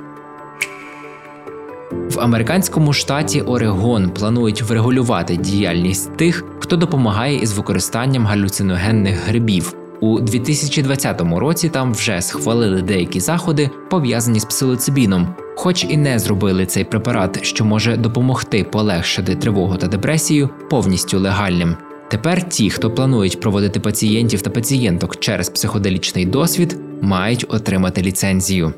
В 2.20 2.22
американському 2.22 2.92
штаті 2.92 3.40
Орегон 3.40 4.10
планують 4.10 4.62
врегулювати 4.62 5.36
діяльність 5.36 6.16
тих, 6.16 6.44
хто 6.58 6.76
допомагає 6.76 7.36
із 7.36 7.52
використанням 7.52 8.26
галюциногенних 8.26 9.26
грибів. 9.26 9.74
У 10.00 10.20
2020 10.20 11.20
році 11.20 11.68
там 11.68 11.92
вже 11.92 12.22
схвалили 12.22 12.82
деякі 12.82 13.20
заходи, 13.20 13.70
пов'язані 13.90 14.40
з 14.40 14.44
псилоцибіном, 14.44 15.34
хоч 15.56 15.84
і 15.84 15.96
не 15.96 16.18
зробили 16.18 16.66
цей 16.66 16.84
препарат, 16.84 17.44
що 17.44 17.64
може 17.64 17.96
допомогти 17.96 18.64
полегшити 18.64 19.34
тривогу 19.34 19.76
та 19.76 19.86
депресію, 19.86 20.48
повністю 20.70 21.18
легальним. 21.18 21.76
Тепер 22.10 22.48
ті, 22.48 22.70
хто 22.70 22.90
планують 22.90 23.40
проводити 23.40 23.80
пацієнтів 23.80 24.42
та 24.42 24.50
пацієнток 24.50 25.16
через 25.16 25.48
психоделічний 25.50 26.26
досвід, 26.26 26.80
мають 27.02 27.46
отримати 27.48 28.02
ліцензію. 28.02 28.72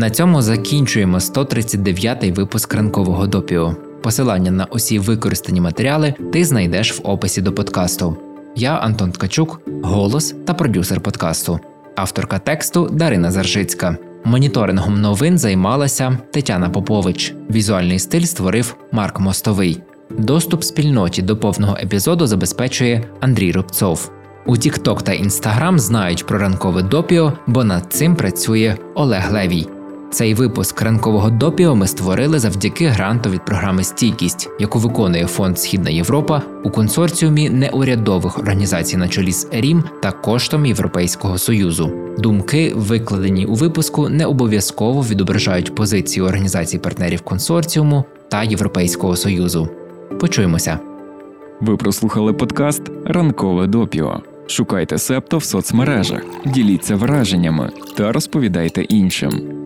На 0.00 0.10
цьому 0.10 0.42
закінчуємо 0.42 1.18
139-й 1.18 2.32
випуск 2.32 2.74
ранкового 2.74 3.26
допіо. 3.26 3.76
Посилання 4.02 4.50
на 4.50 4.64
усі 4.64 4.98
використані 4.98 5.60
матеріали 5.60 6.14
ти 6.32 6.44
знайдеш 6.44 6.98
в 6.98 7.00
описі 7.04 7.42
до 7.42 7.52
подкасту. 7.52 8.16
Я 8.56 8.74
Антон 8.74 9.12
Ткачук, 9.12 9.60
голос 9.82 10.34
та 10.46 10.54
продюсер 10.54 11.00
подкасту, 11.00 11.60
авторка 11.96 12.38
тексту 12.38 12.88
Дарина 12.92 13.30
Заржицька. 13.30 13.96
Моніторингом 14.24 15.00
новин 15.00 15.38
займалася 15.38 16.18
Тетяна 16.32 16.68
Попович. 16.68 17.34
Візуальний 17.50 17.98
стиль 17.98 18.24
створив 18.24 18.76
Марк 18.92 19.20
Мостовий. 19.20 19.82
Доступ 20.10 20.64
спільноті 20.64 21.22
до 21.22 21.36
повного 21.36 21.76
епізоду 21.76 22.26
забезпечує 22.26 23.04
Андрій 23.20 23.52
Рубцов. 23.52 24.10
У 24.46 24.56
TikTok 24.56 25.02
та 25.02 25.12
Instagram 25.12 25.78
знають 25.78 26.26
про 26.26 26.38
ранкове 26.38 26.82
допіо, 26.82 27.32
бо 27.46 27.64
над 27.64 27.92
цим 27.92 28.16
працює 28.16 28.76
Олег 28.94 29.32
Левій. 29.32 29.79
Цей 30.10 30.34
випуск 30.34 30.82
ранкового 30.82 31.30
допіо 31.30 31.74
ми 31.74 31.86
створили 31.86 32.38
завдяки 32.38 32.86
гранту 32.86 33.30
від 33.30 33.44
програми 33.44 33.84
Стійкість, 33.84 34.48
яку 34.58 34.78
виконує 34.78 35.26
фонд 35.26 35.58
Східна 35.58 35.90
Європа 35.90 36.42
у 36.64 36.70
консорціумі 36.70 37.50
неурядових 37.50 38.38
організацій 38.38 38.96
на 38.96 39.08
чолі 39.08 39.32
з 39.32 39.48
РІМ 39.52 39.84
та 40.02 40.12
коштом 40.12 40.66
Європейського 40.66 41.38
союзу. 41.38 41.92
Думки, 42.18 42.72
викладені 42.76 43.46
у 43.46 43.54
випуску, 43.54 44.08
не 44.08 44.26
обов'язково 44.26 45.02
відображають 45.02 45.74
позиції 45.74 46.26
організацій 46.26 46.78
партнерів 46.78 47.20
консорціуму 47.20 48.04
та 48.28 48.42
Європейського 48.42 49.16
союзу. 49.16 49.68
Почуємося. 50.20 50.78
Ви 51.60 51.76
прослухали 51.76 52.32
подкаст 52.32 52.82
Ранкове 53.04 53.66
допіо. 53.66 54.20
Шукайте 54.46 54.98
септо 54.98 55.38
в 55.38 55.44
соцмережах, 55.44 56.22
діліться 56.46 56.96
враженнями 56.96 57.70
та 57.96 58.12
розповідайте 58.12 58.82
іншим. 58.82 59.59